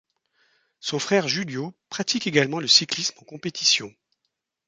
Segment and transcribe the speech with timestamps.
[0.79, 3.93] Son frère Julio pratique également le cyclisme en compétition.